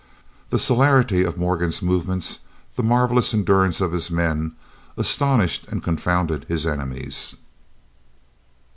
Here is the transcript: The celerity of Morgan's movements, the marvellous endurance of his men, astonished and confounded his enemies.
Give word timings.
The 0.49 0.57
celerity 0.57 1.23
of 1.23 1.37
Morgan's 1.37 1.83
movements, 1.83 2.39
the 2.75 2.81
marvellous 2.81 3.35
endurance 3.35 3.79
of 3.81 3.91
his 3.91 4.09
men, 4.09 4.53
astonished 4.97 5.67
and 5.67 5.83
confounded 5.83 6.43
his 6.49 6.65
enemies. 6.65 7.35